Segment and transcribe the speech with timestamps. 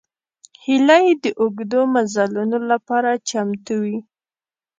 [0.65, 3.97] هیلۍ د اوږدو مزلونو لپاره چمتو وي